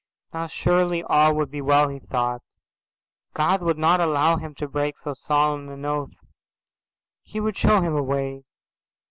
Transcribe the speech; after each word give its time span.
Now 0.33 0.47
surely 0.47 1.03
all 1.03 1.35
would 1.35 1.51
be 1.51 1.61
well, 1.61 1.87
he 1.89 1.99
thought. 1.99 2.41
God 3.35 3.61
would 3.61 3.77
not 3.77 3.99
allow 4.01 4.37
him 4.37 4.55
to 4.55 4.67
break 4.67 4.97
so 4.97 5.13
solemn 5.13 5.69
an 5.69 5.85
oath. 5.85 6.15
He 7.21 7.39
would 7.39 7.55
show 7.55 7.81
him 7.81 7.95
a 7.95 8.01
way. 8.01 8.41